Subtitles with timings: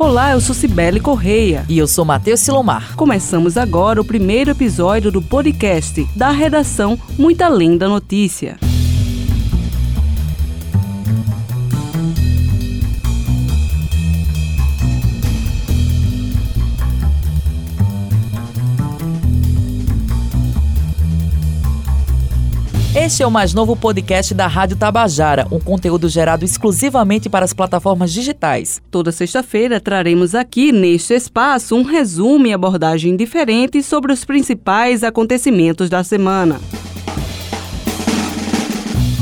[0.00, 1.62] Olá, eu sou Cibele Correia.
[1.68, 2.96] E eu sou Matheus Silomar.
[2.96, 8.56] Começamos agora o primeiro episódio do podcast da redação Muita Além da Notícia.
[23.10, 27.52] Este é o mais novo podcast da Rádio Tabajara, um conteúdo gerado exclusivamente para as
[27.52, 28.80] plataformas digitais.
[28.88, 35.90] Toda sexta-feira traremos aqui, neste espaço, um resumo e abordagem diferente sobre os principais acontecimentos
[35.90, 36.60] da semana.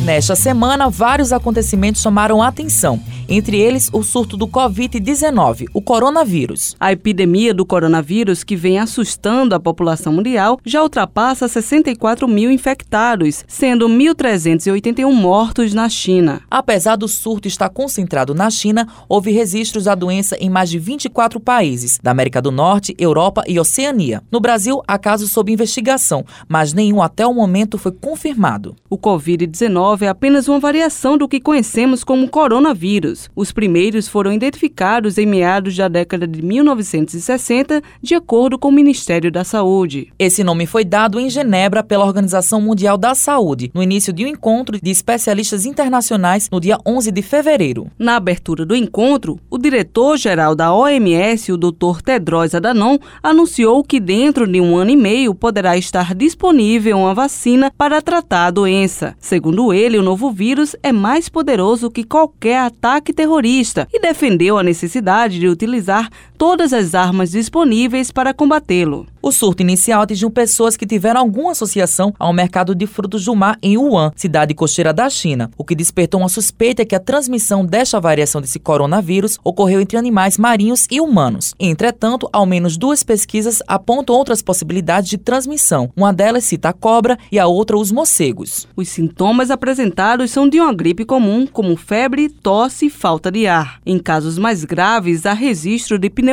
[0.04, 6.74] Nesta semana, vários acontecimentos chamaram a atenção entre eles o surto do Covid-19, o coronavírus.
[6.80, 13.44] A epidemia do coronavírus, que vem assustando a população mundial, já ultrapassa 64 mil infectados,
[13.46, 16.40] sendo 1.381 mortos na China.
[16.50, 21.38] Apesar do surto estar concentrado na China, houve registros da doença em mais de 24
[21.38, 24.22] países, da América do Norte, Europa e Oceania.
[24.30, 28.74] No Brasil, há casos sob investigação, mas nenhum até o momento foi confirmado.
[28.88, 33.17] O Covid-19 é apenas uma variação do que conhecemos como coronavírus.
[33.34, 39.30] Os primeiros foram identificados em meados da década de 1960, de acordo com o Ministério
[39.32, 40.12] da Saúde.
[40.18, 44.28] Esse nome foi dado em Genebra pela Organização Mundial da Saúde, no início de um
[44.28, 47.90] encontro de especialistas internacionais no dia 11 de fevereiro.
[47.98, 52.02] Na abertura do encontro, o diretor-geral da OMS, o Dr.
[52.04, 57.72] Tedros Adhanom, anunciou que dentro de um ano e meio poderá estar disponível uma vacina
[57.76, 59.14] para tratar a doença.
[59.18, 64.58] Segundo ele, o novo vírus é mais poderoso que qualquer ataque ataque terrorista e defendeu
[64.58, 69.06] a necessidade de utilizar todas as armas disponíveis para combatê-lo.
[69.20, 73.58] O surto inicial atingiu pessoas que tiveram alguma associação ao mercado de frutos do mar
[73.60, 78.00] em Wuhan, cidade costeira da China, o que despertou uma suspeita que a transmissão desta
[78.00, 81.52] variação desse coronavírus ocorreu entre animais marinhos e humanos.
[81.58, 85.90] Entretanto, ao menos duas pesquisas apontam outras possibilidades de transmissão.
[85.96, 88.68] Uma delas cita a cobra e a outra os morcegos.
[88.76, 93.80] Os sintomas apresentados são de uma gripe comum, como febre, tosse e falta de ar.
[93.84, 96.27] Em casos mais graves, há registro de pneumonia,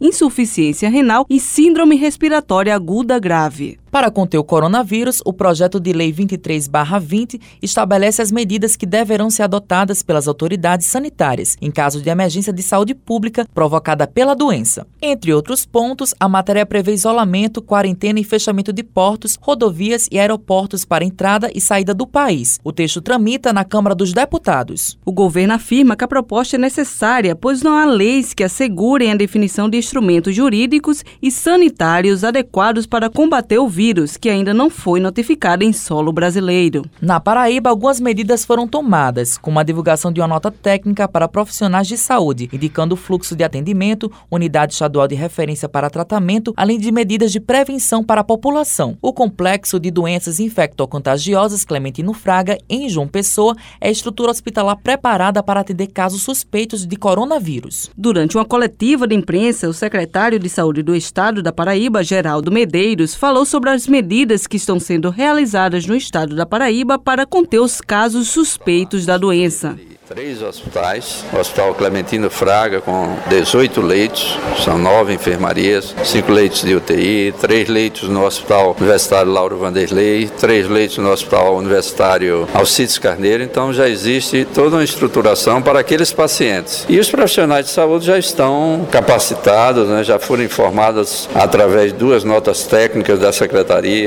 [0.00, 3.81] insuficiência renal e síndrome respiratória aguda grave.
[3.92, 9.42] Para conter o coronavírus, o projeto de lei 23/20 estabelece as medidas que deverão ser
[9.42, 14.86] adotadas pelas autoridades sanitárias em caso de emergência de saúde pública provocada pela doença.
[15.02, 20.86] Entre outros pontos, a matéria prevê isolamento, quarentena e fechamento de portos, rodovias e aeroportos
[20.86, 22.58] para entrada e saída do país.
[22.64, 24.98] O texto tramita na Câmara dos Deputados.
[25.04, 29.16] O governo afirma que a proposta é necessária, pois não há leis que assegurem a
[29.16, 34.70] definição de instrumentos jurídicos e sanitários adequados para combater o vírus vírus que ainda não
[34.70, 36.84] foi notificado em solo brasileiro.
[37.00, 41.88] Na Paraíba, algumas medidas foram tomadas, como a divulgação de uma nota técnica para profissionais
[41.88, 46.92] de saúde, indicando o fluxo de atendimento, unidade estadual de referência para tratamento, além de
[46.92, 48.96] medidas de prevenção para a população.
[49.02, 55.42] O complexo de doenças infectocontagiosas Clementino Fraga, em João Pessoa, é a estrutura hospitalar preparada
[55.42, 57.90] para atender casos suspeitos de coronavírus.
[57.96, 63.16] Durante uma coletiva de imprensa, o secretário de Saúde do Estado da Paraíba, Geraldo Medeiros,
[63.16, 67.80] falou sobre as medidas que estão sendo realizadas no estado da Paraíba para conter os
[67.80, 69.78] casos suspeitos da doença.
[70.06, 76.74] Três hospitais, o Hospital Clementino Fraga com 18 leitos, são nove enfermarias, cinco leitos de
[76.74, 83.42] UTI, três leitos no Hospital Universitário Lauro Vanderlei, três leitos no Hospital Universitário Alcides Carneiro,
[83.42, 86.84] então já existe toda uma estruturação para aqueles pacientes.
[86.90, 92.22] E os profissionais de saúde já estão capacitados, né, já foram informados através de duas
[92.22, 93.61] notas técnicas da Secretaria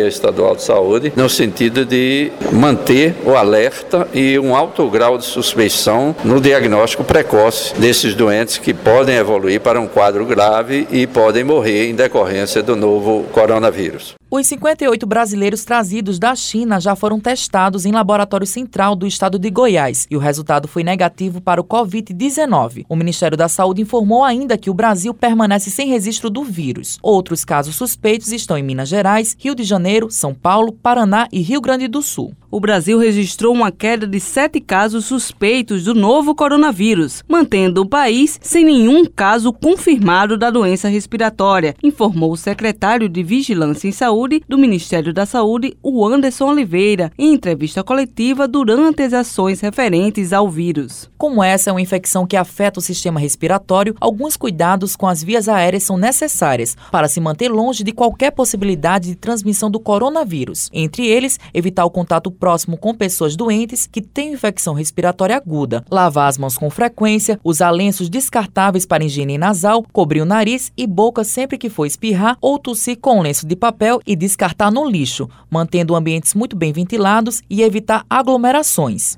[0.07, 6.15] Estadual de Saúde, no sentido de manter o alerta e um alto grau de suspeição
[6.23, 11.89] no diagnóstico precoce desses doentes que podem evoluir para um quadro grave e podem morrer
[11.89, 14.15] em decorrência do novo coronavírus.
[14.29, 19.51] Os 58 brasileiros trazidos da China já foram testados em laboratório central do estado de
[19.51, 22.85] Goiás e o resultado foi negativo para o Covid-19.
[22.89, 26.97] O Ministério da Saúde informou ainda que o Brasil permanece sem registro do vírus.
[27.03, 31.61] Outros casos suspeitos estão em Minas Gerais, Rio de Janeiro, São Paulo, Paraná e Rio
[31.61, 32.33] Grande do Sul.
[32.49, 38.39] O Brasil registrou uma queda de sete casos suspeitos do novo coronavírus, mantendo o país
[38.41, 44.41] sem nenhum caso confirmado da doença respiratória, informou o secretário de Vigilância em Saúde Saúde
[44.47, 50.49] do Ministério da Saúde, o Anderson Oliveira, em entrevista coletiva durante as ações referentes ao
[50.49, 51.11] vírus.
[51.17, 55.49] Como essa é uma infecção que afeta o sistema respiratório, alguns cuidados com as vias
[55.49, 60.69] aéreas são necessárias para se manter longe de qualquer possibilidade de transmissão do coronavírus.
[60.71, 66.29] Entre eles, evitar o contato próximo com pessoas doentes que têm infecção respiratória aguda, lavar
[66.29, 71.25] as mãos com frequência, usar lenços descartáveis para higiene nasal, cobrir o nariz e boca
[71.25, 75.29] sempre que for espirrar ou tossir com um lenço de papel e descartar no lixo,
[75.49, 79.17] mantendo ambientes muito bem ventilados e evitar aglomerações.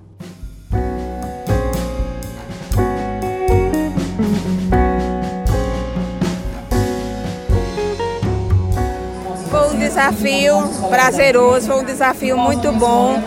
[9.97, 10.53] desafio
[10.89, 13.19] prazeroso, foi um desafio muito bom,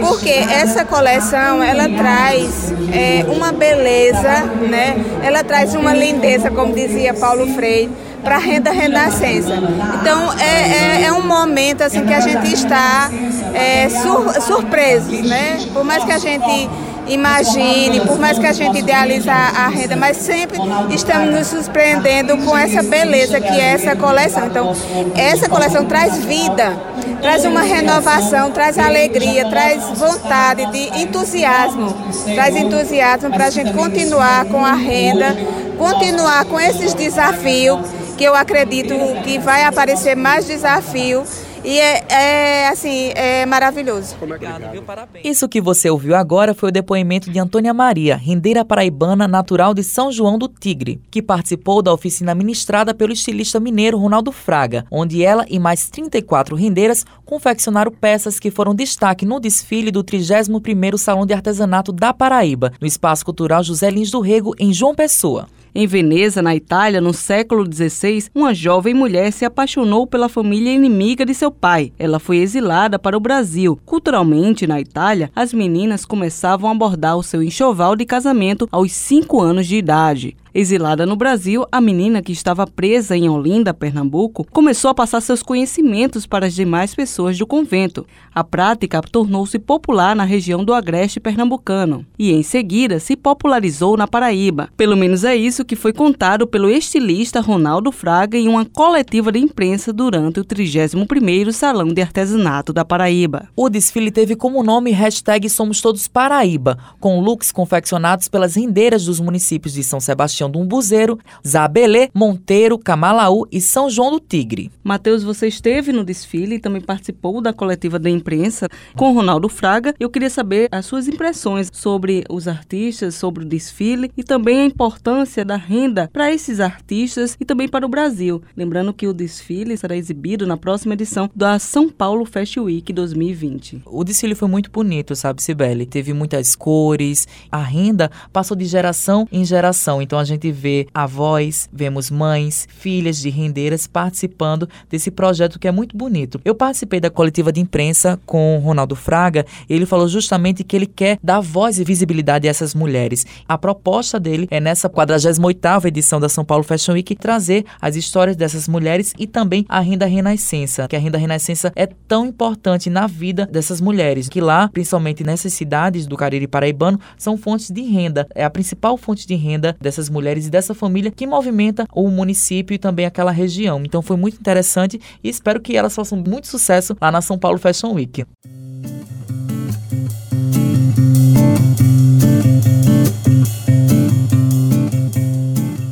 [0.00, 4.96] porque essa coleção ela traz é, uma beleza, né?
[5.22, 7.90] Ela traz uma lindeza, como dizia Paulo Freire
[8.22, 9.54] para a renda renascença.
[10.00, 13.10] Então é, é, é, um momento assim que a gente está
[13.54, 15.58] é, sur, surpreso, né?
[15.72, 16.68] Por mais que a gente
[17.12, 20.58] imagine, por mais que a gente idealize a, renda, mas sempre
[20.94, 24.46] estamos nos surpreendendo com essa beleza que é essa coleção.
[24.46, 24.76] Então,
[25.16, 26.76] essa coleção traz vida,
[27.20, 31.92] traz uma renovação, traz alegria, traz vontade de entusiasmo,
[32.34, 35.36] traz entusiasmo para a gente continuar com a renda,
[35.78, 37.80] continuar com esses desafios,
[38.20, 38.92] que eu acredito
[39.24, 41.24] que vai aparecer mais desafio
[41.64, 44.14] e é, é, assim, é maravilhoso.
[44.20, 44.82] Obrigado, viu?
[44.82, 45.24] Parabéns.
[45.24, 49.82] Isso que você ouviu agora foi o depoimento de Antônia Maria, rendeira paraibana natural de
[49.82, 55.24] São João do Tigre, que participou da oficina ministrada pelo estilista mineiro Ronaldo Fraga, onde
[55.24, 61.24] ela e mais 34 rendeiras confeccionaram peças que foram destaque no desfile do 31º Salão
[61.24, 65.48] de Artesanato da Paraíba, no Espaço Cultural José Lins do Rego, em João Pessoa.
[65.72, 71.24] Em Veneza, na Itália, no século XVI, uma jovem mulher se apaixonou pela família inimiga
[71.24, 71.92] de seu pai.
[71.96, 73.78] Ela foi exilada para o Brasil.
[73.86, 79.40] Culturalmente, na Itália, as meninas começavam a abordar o seu enxoval de casamento aos 5
[79.40, 80.36] anos de idade.
[80.52, 85.44] Exilada no Brasil, a menina que estava presa em Olinda, Pernambuco, começou a passar seus
[85.44, 88.04] conhecimentos para as demais pessoas do convento.
[88.34, 94.08] A prática tornou-se popular na região do Agreste pernambucano e, em seguida, se popularizou na
[94.08, 94.68] Paraíba.
[94.76, 99.38] Pelo menos é isso que foi contado pelo estilista Ronaldo Fraga em uma coletiva de
[99.38, 103.48] imprensa durante o 31º Salão de Artesanato da Paraíba.
[103.54, 109.20] O desfile teve como nome hashtag Somos Todos Paraíba, com looks confeccionados pelas rendeiras dos
[109.20, 114.70] municípios de São Sebastião Sebastião do Umbuzeiro, Zabelê, Monteiro, Camalaú e São João do Tigre.
[114.82, 119.94] Matheus, você esteve no desfile e também participou da coletiva da imprensa com Ronaldo Fraga.
[120.00, 124.64] Eu queria saber as suas impressões sobre os artistas, sobre o desfile e também a
[124.64, 128.42] importância da renda para esses artistas e também para o Brasil.
[128.56, 133.82] Lembrando que o desfile será exibido na próxima edição da São Paulo Fashion Week 2020.
[133.84, 135.84] O desfile foi muito bonito, sabe, Sibeli?
[135.84, 140.00] Teve muitas cores, a renda passou de geração em geração.
[140.00, 145.72] Então a gente vê avós, vemos mães, filhas de rendeiras participando desse projeto que é
[145.72, 146.40] muito bonito.
[146.44, 151.18] Eu participei da coletiva de imprensa com Ronaldo Fraga ele falou justamente que ele quer
[151.22, 153.26] dar voz e visibilidade a essas mulheres.
[153.48, 158.36] A proposta dele é nessa 48ª edição da São Paulo Fashion Week trazer as histórias
[158.36, 163.06] dessas mulheres e também a renda renascença, que a renda renascença é tão importante na
[163.06, 168.26] vida dessas mulheres, que lá, principalmente nessas cidades do Cariri Paraibano, são fontes de renda.
[168.34, 172.74] É a principal fonte de renda dessas mulheres e dessa família que movimenta o município
[172.74, 173.82] e também aquela região.
[173.84, 177.58] Então foi muito interessante e espero que elas façam muito sucesso lá na São Paulo
[177.58, 178.24] Fashion Week.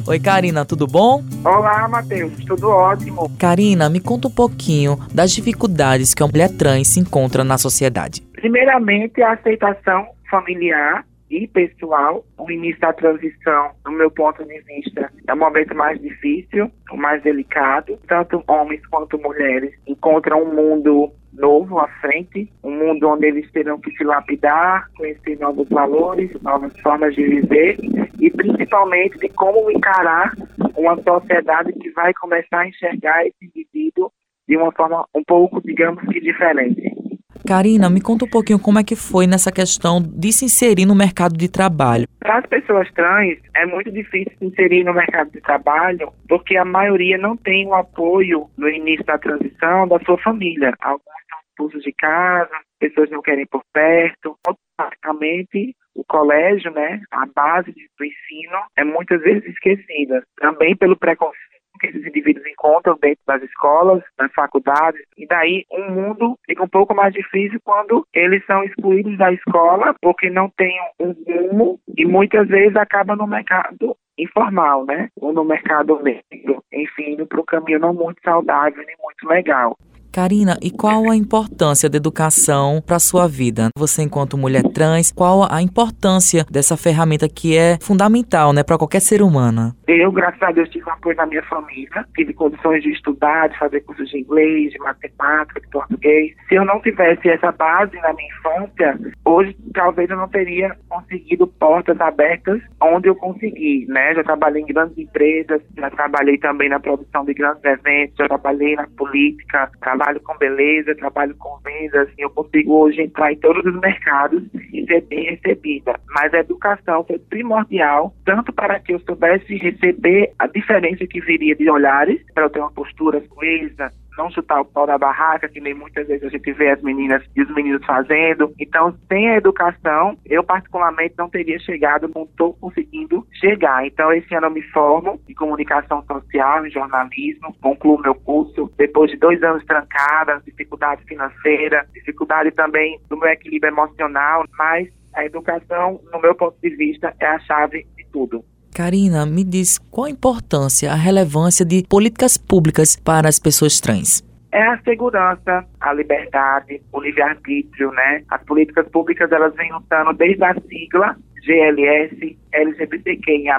[0.09, 1.23] Oi, Karina, tudo bom?
[1.45, 3.31] Olá, Matheus, tudo ótimo.
[3.39, 8.23] Karina, me conta um pouquinho das dificuldades que a mulher trans se encontra na sociedade.
[8.33, 12.25] Primeiramente, a aceitação familiar e pessoal.
[12.39, 16.97] O início da transição, do meu ponto de vista, é o momento mais difícil, o
[16.97, 17.99] mais delicado.
[18.07, 23.79] Tanto homens quanto mulheres encontram um mundo novo à frente, um mundo onde eles terão
[23.79, 27.77] que se lapidar, conhecer novos valores, novas formas de viver
[28.19, 30.33] e principalmente de como encarar
[30.77, 34.11] uma sociedade que vai começar a enxergar esse indivíduo
[34.49, 37.08] de uma forma um pouco, digamos que diferente.
[37.49, 40.95] Karina, me conta um pouquinho como é que foi nessa questão de se inserir no
[40.95, 42.07] mercado de trabalho.
[42.21, 46.65] Para as pessoas trans, é muito difícil se inserir no mercado de trabalho porque a
[46.67, 50.75] maioria não tem o apoio no início da transição da sua família.
[50.83, 51.01] Alguns
[51.31, 54.37] são expulsos de casa, pessoas não querem por perto.
[54.47, 60.23] Automaticamente, o colégio, né, a base do ensino, é muitas vezes esquecida.
[60.37, 61.48] Também pelo preconceito
[61.79, 66.69] que esses indivíduos encontram dentro das escolas, nas faculdades, e daí um mundo fica um
[66.69, 72.05] pouco mais difícil quando eles são excluídos da escola porque não têm um rumo e
[72.05, 75.09] muitas vezes acaba no mercado informal, né?
[75.21, 79.77] Ou no mercado negro, enfim, para um caminho não muito saudável nem muito legal.
[80.19, 83.69] Karina, e qual a importância da educação para a sua vida?
[83.79, 88.99] Você, enquanto mulher trans, qual a importância dessa ferramenta que é fundamental né, para qualquer
[88.99, 89.73] ser humano?
[89.87, 93.81] Eu, graças a Deus, tive apoio da minha família, tive condições de estudar, de fazer
[93.83, 96.35] cursos de inglês, de matemática, de português.
[96.49, 101.47] Se eu não tivesse essa base na minha infância, hoje talvez eu não teria conseguido
[101.47, 104.17] portas abertas onde eu consegui, né?
[104.17, 108.75] Já trabalhei em grandes empresas, já trabalhei também na produção de grandes eventos, já trabalhei
[108.75, 113.65] na política, trabalhei trabalho com beleza, trabalho com vendas, eu consigo hoje entrar em todos
[113.65, 115.99] os mercados e ser bem recebida.
[116.15, 121.55] Mas a educação foi primordial, tanto para que eu soubesse receber a diferença que viria
[121.55, 125.61] de olhares, para eu ter uma postura coesa, não chutar o pau da barraca, que
[125.61, 128.53] nem muitas vezes a gente vê as meninas e os meninos fazendo.
[128.59, 133.87] Então, sem a educação, eu particularmente não teria chegado, não estou conseguindo chegar.
[133.87, 139.11] Então, esse ano eu me formo em comunicação social, em jornalismo, concluo meu curso depois
[139.11, 146.01] de dois anos trancadas, dificuldade financeira, dificuldade também do meu equilíbrio emocional, mas a educação,
[146.13, 148.45] no meu ponto de vista, é a chave de tudo.
[148.79, 154.23] Karina, me diz qual a importância, a relevância de políticas públicas para as pessoas trans?
[154.53, 158.23] é a segurança, a liberdade, o livre-arbítrio, né?
[158.31, 163.59] As políticas públicas, elas vêm lutando desde a sigla GLS, LGBTQIA+,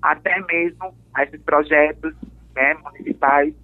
[0.00, 2.14] até mesmo esses projetos
[2.54, 3.54] né, municipais,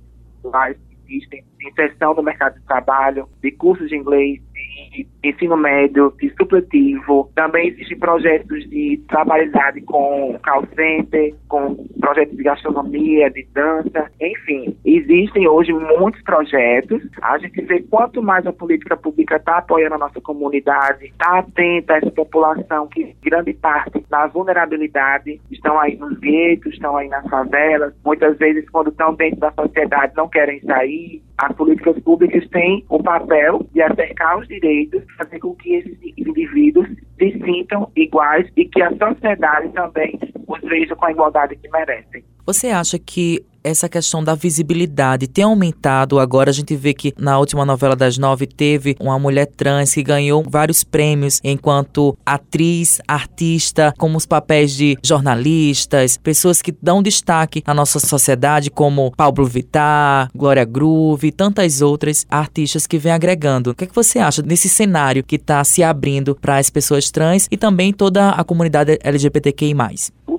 [0.43, 6.31] que existem, inserção no mercado de trabalho, de cursos de inglês, de ensino médio, de
[6.37, 7.31] supletivo.
[7.35, 14.77] Também existem projetos de trabalhabilidade com call center, com projetos de gastronomia, de dança, enfim.
[14.85, 17.03] Existem hoje muitos projetos.
[17.23, 21.95] A gente vê quanto mais a política pública está apoiando a nossa comunidade, está atenta
[21.95, 27.27] a essa população que grande parte da vulnerabilidade estão aí nos guetos, estão aí nas
[27.29, 27.95] favelas.
[28.05, 31.23] Muitas vezes, quando estão dentro da sociedade, não querem sair.
[31.39, 36.89] As políticas públicas têm o papel de acercar os direitos, fazer com que esses indivíduos
[37.19, 42.25] se sintam iguais e que a sociedade também os veja com a igualdade que merecem.
[42.47, 46.19] Você acha que essa questão da visibilidade tem aumentado.
[46.19, 50.03] Agora a gente vê que na última novela das nove teve uma mulher trans que
[50.03, 57.63] ganhou vários prêmios enquanto atriz, artista, como os papéis de jornalistas, pessoas que dão destaque
[57.67, 63.71] na nossa sociedade, como Pablo Vittar, Glória Groove e tantas outras artistas que vêm agregando.
[63.71, 67.11] O que, é que você acha desse cenário que está se abrindo para as pessoas
[67.11, 69.73] trans e também toda a comunidade LGBTQI?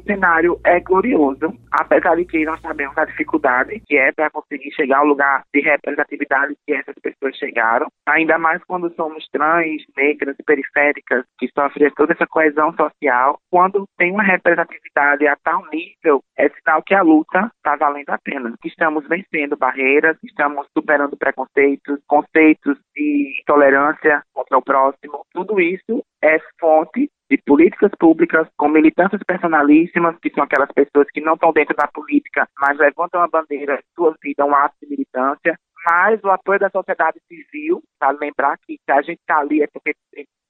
[0.05, 4.99] Cenário é glorioso, apesar de que nós sabemos a dificuldade que é para conseguir chegar
[4.99, 11.25] ao lugar de representatividade que essas pessoas chegaram, ainda mais quando somos trans, negras, periféricas,
[11.39, 13.39] que sofrem toda essa coesão social.
[13.49, 18.17] Quando tem uma representatividade a tal nível, é sinal que a luta está valendo a
[18.17, 18.53] pena.
[18.61, 25.25] Que estamos vencendo barreiras, estamos superando preconceitos, conceitos de intolerância contra o próximo.
[25.33, 31.19] Tudo isso é fonte de políticas públicas com militâncias personalíssimas, que são aquelas pessoas que
[31.19, 34.87] não estão dentro da política, mas levantam a bandeira de sua vida, um ato de
[34.87, 35.57] militância,
[35.89, 39.67] mas o apoio da sociedade civil, para lembrar que se a gente está ali é
[39.67, 39.95] porque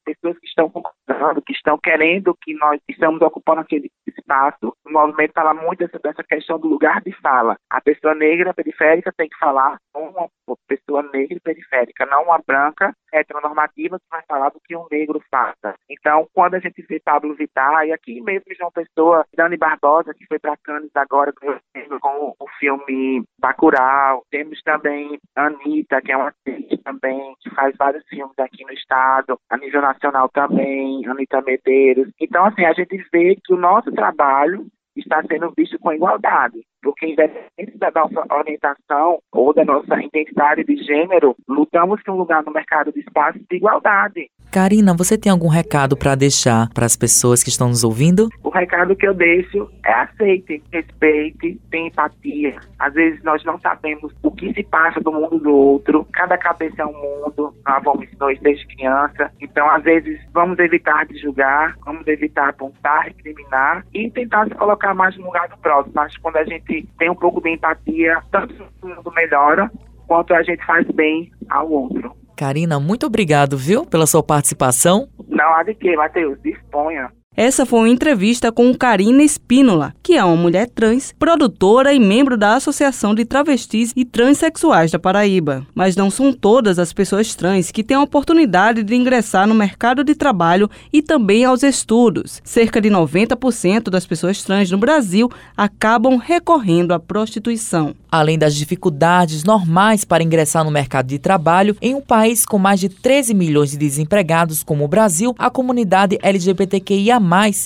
[0.03, 4.75] pessoas que estão concordando, que estão querendo que nós estamos ocupando aquele espaço.
[4.85, 7.55] O movimento fala muito dessa, questão do lugar de fala.
[7.69, 10.29] A pessoa negra periférica tem que falar com uma
[10.67, 15.75] pessoa negra periférica, não uma branca heteronormativa que vai falar do que um negro faça.
[15.89, 20.25] Então, quando a gente vê Pablo Vittar, e aqui mesmo João Pessoa, Dani Barbosa, que
[20.25, 26.81] foi para Cannes agora com o filme Bacurau, temos também Anitta, que é uma atriz
[26.83, 32.09] também, que faz vários filmes aqui no estado, a nível nacional também, Anitta Medeiros.
[32.19, 37.07] Então, assim, a gente vê que o nosso trabalho está sendo visto com igualdade porque
[37.07, 42.51] independente da nossa orientação ou da nossa identidade de gênero, lutamos por um lugar no
[42.51, 44.29] mercado de espaço de igualdade.
[44.53, 48.29] Karina, você tem algum recado para deixar para as pessoas que estão nos ouvindo?
[48.43, 52.59] O recado que eu deixo é aceite, respeite, tenha empatia.
[52.77, 56.07] Às vezes nós não sabemos o que se passa do mundo do outro.
[56.13, 57.51] Cada cabeça é um mundo.
[57.65, 59.31] Nós vamos nós desde criança.
[59.41, 64.93] Então, às vezes, vamos evitar de julgar, vamos evitar apontar, recriminar e tentar se colocar
[64.93, 65.99] mais no lugar do próximo.
[65.99, 69.71] Acho que quando a gente tem um pouco de empatia, tanto o mundo melhora,
[70.05, 72.15] quanto a gente faz bem ao outro.
[72.43, 75.07] Karina, muito obrigado, viu, pela sua participação.
[75.29, 77.09] Não há de que, Matheus, disponha.
[77.37, 82.37] Essa foi uma entrevista com Karina Espínola, que é uma mulher trans, produtora e membro
[82.37, 85.65] da Associação de Travestis e Transsexuais da Paraíba.
[85.73, 90.03] Mas não são todas as pessoas trans que têm a oportunidade de ingressar no mercado
[90.03, 92.41] de trabalho e também aos estudos.
[92.43, 97.95] Cerca de 90% das pessoas trans no Brasil acabam recorrendo à prostituição.
[98.13, 102.79] Além das dificuldades normais para ingressar no mercado de trabalho, em um país com mais
[102.79, 107.19] de 13 milhões de desempregados como o Brasil, a comunidade LGBTQIA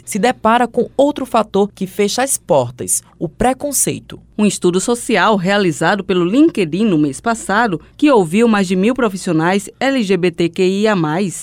[0.06, 4.20] se depara com outro fator que fecha as portas: o preconceito.
[4.38, 9.70] Um estudo social realizado pelo LinkedIn no mês passado, que ouviu mais de mil profissionais
[9.80, 10.96] LGBTQIA,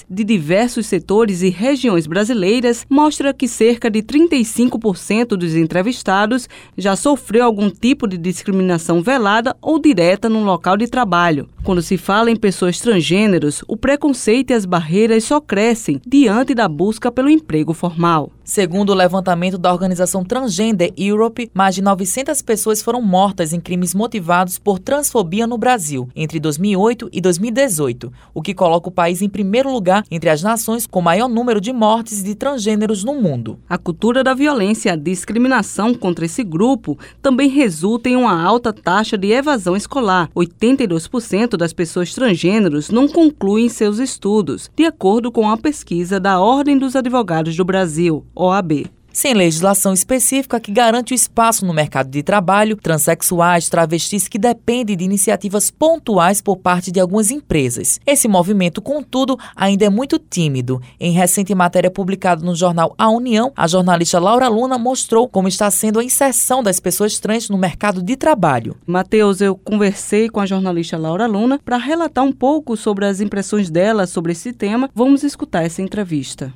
[0.09, 7.45] de diversos setores e regiões brasileiras, mostra que cerca de 35% dos entrevistados já sofreu
[7.45, 11.49] algum tipo de discriminação velada ou direta no local de trabalho.
[11.65, 16.69] Quando se fala em pessoas transgêneros, o preconceito e as barreiras só crescem diante da
[16.69, 18.31] busca pelo emprego formal.
[18.45, 23.95] Segundo o levantamento da organização Transgender Europe, mais de 900 pessoas foram mortas em crimes
[23.95, 29.31] motivados por transfobia no Brasil entre 2008 e 2018, o que coloca o país em
[29.31, 33.59] primeiro lugar entre as nações com maior número de mortes de transgêneros no mundo.
[33.67, 38.75] A cultura da violência e a discriminação contra esse grupo também resulta em uma alta
[38.75, 40.29] taxa de evasão escolar.
[40.37, 46.79] 82% das pessoas transgêneros não concluem seus estudos, de acordo com a pesquisa da Ordem
[46.79, 48.25] dos Advogados do Brasil.
[48.35, 48.87] OAB.
[49.15, 54.97] Sem legislação específica que garante o espaço no mercado de trabalho, transexuais, travestis que dependem
[54.97, 58.01] de iniciativas pontuais por parte de algumas empresas.
[58.05, 60.83] Esse movimento, contudo, ainda é muito tímido.
[60.99, 65.71] Em recente matéria publicada no jornal A União, a jornalista Laura Luna mostrou como está
[65.71, 68.77] sendo a inserção das pessoas trans no mercado de trabalho.
[68.85, 73.71] Matheus, eu conversei com a jornalista Laura Luna para relatar um pouco sobre as impressões
[73.71, 74.91] dela sobre esse tema.
[74.93, 76.53] Vamos escutar essa entrevista.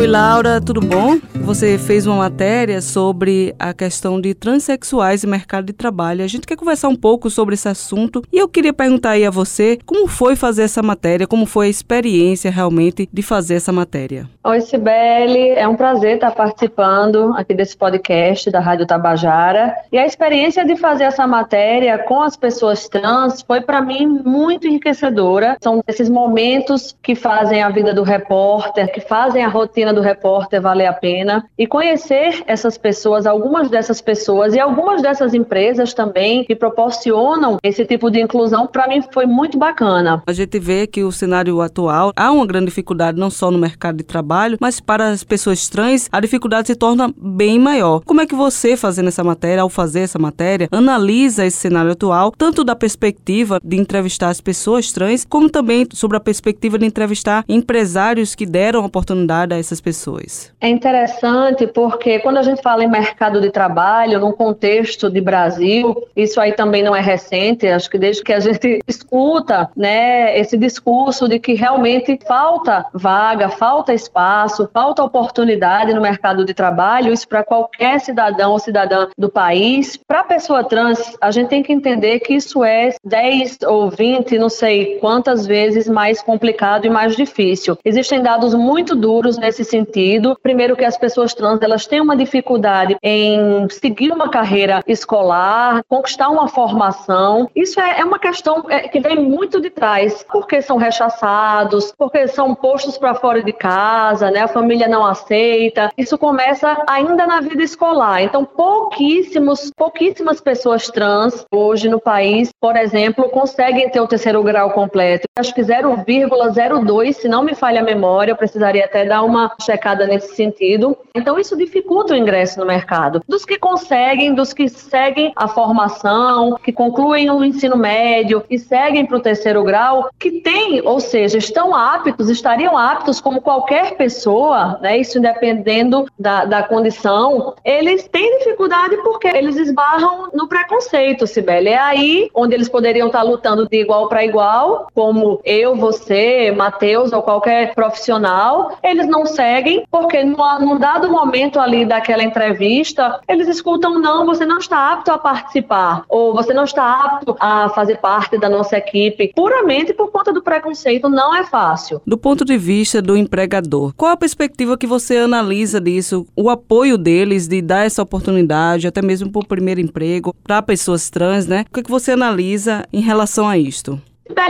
[0.00, 1.18] Oi, Laura, tudo bom?
[1.42, 6.24] Você fez uma matéria sobre a questão de transexuais e mercado de trabalho.
[6.24, 9.30] A gente quer conversar um pouco sobre esse assunto e eu queria perguntar aí a
[9.30, 14.26] você como foi fazer essa matéria, como foi a experiência realmente de fazer essa matéria.
[14.42, 19.74] Oi, Sibeli, é um prazer estar participando aqui desse podcast da Rádio Tabajara.
[19.92, 24.66] E a experiência de fazer essa matéria com as pessoas trans foi para mim muito
[24.66, 25.58] enriquecedora.
[25.60, 30.60] São esses momentos que fazem a vida do repórter, que fazem a rotina do repórter
[30.60, 36.44] valer a pena e conhecer essas pessoas, algumas dessas pessoas e algumas dessas empresas também
[36.44, 40.22] que proporcionam esse tipo de inclusão, para mim foi muito bacana.
[40.26, 43.96] A gente vê que o cenário atual há uma grande dificuldade não só no mercado
[43.96, 48.00] de trabalho, mas para as pessoas trans a dificuldade se torna bem maior.
[48.04, 52.32] Como é que você, fazendo essa matéria, ao fazer essa matéria, analisa esse cenário atual,
[52.36, 57.44] tanto da perspectiva de entrevistar as pessoas trans, como também sobre a perspectiva de entrevistar
[57.48, 60.52] empresários que deram oportunidade a essas pessoas?
[60.60, 66.06] É interessante porque quando a gente fala em mercado de trabalho, num contexto de Brasil,
[66.14, 70.56] isso aí também não é recente, acho que desde que a gente escuta né, esse
[70.56, 77.26] discurso de que realmente falta vaga, falta espaço, falta oportunidade no mercado de trabalho, isso
[77.28, 79.96] para qualquer cidadão ou cidadã do país.
[79.96, 84.38] Para a pessoa trans, a gente tem que entender que isso é 10 ou 20,
[84.38, 87.78] não sei quantas vezes mais complicado e mais difícil.
[87.84, 90.36] Existem dados muito duros nesse sentido.
[90.42, 95.82] Primeiro que as pessoas pessoas trans elas têm uma dificuldade em seguir uma carreira escolar,
[95.88, 97.50] conquistar uma formação.
[97.54, 102.28] Isso é, é uma questão é, que vem muito de trás, porque são rechaçados, porque
[102.28, 104.40] são postos para fora de casa, né?
[104.40, 105.90] A família não aceita.
[105.96, 108.22] Isso começa ainda na vida escolar.
[108.22, 114.70] Então, pouquíssimos, pouquíssimas pessoas trans hoje no país, por exemplo, conseguem ter o terceiro grau
[114.70, 115.26] completo.
[115.38, 120.06] Acho que 0,02, se não me falha a memória, eu precisaria até dar uma checada
[120.06, 120.96] nesse sentido.
[121.14, 123.22] Então, isso dificulta o ingresso no mercado.
[123.26, 129.06] Dos que conseguem, dos que seguem a formação, que concluem o ensino médio e seguem
[129.06, 134.78] para o terceiro grau, que têm, ou seja, estão aptos, estariam aptos como qualquer pessoa,
[134.80, 141.70] né, isso independendo da, da condição, eles têm dificuldade porque eles esbarram no preconceito, Sibeli.
[141.70, 147.12] É aí onde eles poderiam estar lutando de igual para igual, como eu, você, Matheus
[147.12, 153.48] ou qualquer profissional, eles não seguem porque não dá dado momento ali daquela entrevista, eles
[153.48, 157.98] escutam: não, você não está apto a participar, ou você não está apto a fazer
[157.98, 162.02] parte da nossa equipe, puramente por conta do preconceito, não é fácil.
[162.06, 166.98] Do ponto de vista do empregador, qual a perspectiva que você analisa disso, o apoio
[166.98, 171.64] deles de dar essa oportunidade, até mesmo para o primeiro emprego, para pessoas trans, né?
[171.68, 174.00] O que, que você analisa em relação a isto?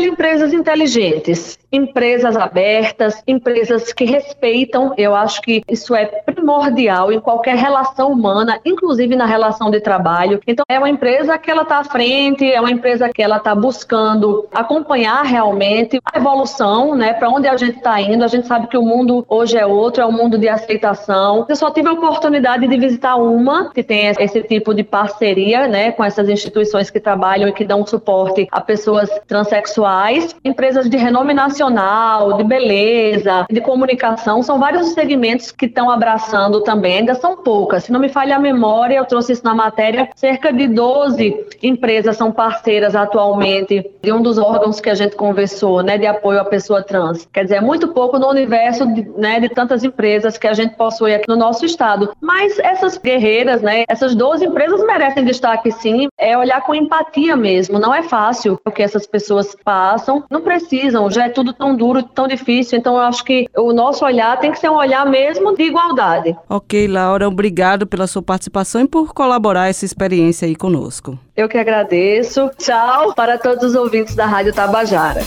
[0.00, 4.94] Empresas inteligentes empresas abertas, empresas que respeitam.
[4.96, 10.40] Eu acho que isso é primordial em qualquer relação humana, inclusive na relação de trabalho.
[10.46, 13.54] Então, é uma empresa que ela está à frente, é uma empresa que ela está
[13.54, 18.24] buscando acompanhar realmente a evolução, né, para onde a gente está indo.
[18.24, 21.46] A gente sabe que o mundo hoje é outro, é um mundo de aceitação.
[21.48, 25.92] Eu só tive a oportunidade de visitar uma que tem esse tipo de parceria, né,
[25.92, 31.32] com essas instituições que trabalham e que dão suporte a pessoas transexuais, empresas de renome
[31.32, 37.84] nacional de beleza, de comunicação, são vários segmentos que estão abraçando também, ainda são poucas.
[37.84, 42.16] Se não me falha a memória, eu trouxe isso na matéria, cerca de 12 empresas
[42.16, 46.44] são parceiras atualmente de um dos órgãos que a gente conversou, né, de apoio à
[46.44, 47.28] pessoa trans.
[47.32, 50.76] Quer dizer, é muito pouco no universo de, né, de tantas empresas que a gente
[50.76, 52.12] possui aqui no nosso estado.
[52.20, 57.78] Mas essas guerreiras, né, essas 12 empresas merecem destaque sim, é olhar com empatia mesmo.
[57.78, 61.74] Não é fácil o que essas pessoas passam, não precisam, já é tudo tudo tão
[61.74, 62.78] duro, tão difícil.
[62.78, 66.29] Então, eu acho que o nosso olhar tem que ser um olhar mesmo de igualdade.
[66.48, 71.18] Ok, Laura, obrigado pela sua participação e por colaborar essa experiência aí conosco.
[71.36, 72.50] Eu que agradeço.
[72.58, 75.20] Tchau para todos os ouvintes da Rádio Tabajara.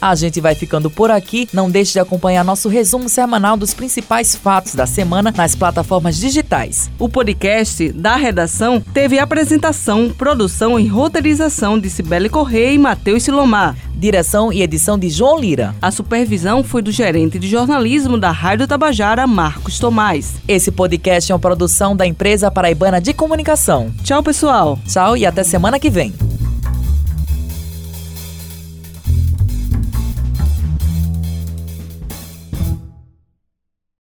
[0.00, 1.48] A gente vai ficando por aqui.
[1.52, 6.90] Não deixe de acompanhar nosso resumo semanal dos principais fatos da semana nas plataformas digitais.
[6.98, 13.76] O podcast da redação teve apresentação, produção e roteirização de Cibele Correia e Matheus Silomar.
[13.96, 15.74] Direção e edição de João Lira.
[15.80, 20.34] A supervisão foi do gerente de jornalismo da Rádio Tabajara, Marcos Tomás.
[20.46, 23.90] Esse podcast é uma produção da empresa paraibana de comunicação.
[24.04, 24.78] Tchau, pessoal.
[24.86, 26.12] Tchau e até semana que vem.